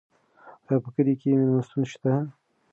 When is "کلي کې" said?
0.95-1.29